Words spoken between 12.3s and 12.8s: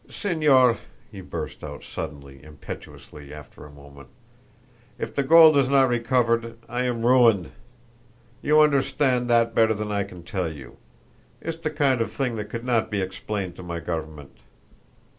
that could